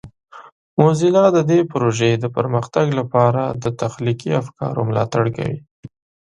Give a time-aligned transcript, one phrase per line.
[0.79, 5.57] موزیلا د دې پروژې د پرمختګ لپاره د تخلیقي افکارو ملاتړ کوي.